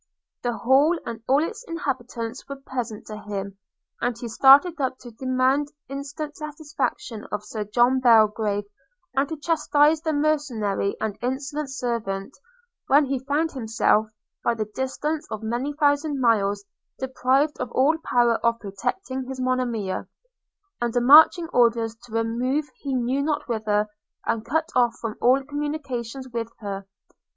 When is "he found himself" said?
13.05-14.07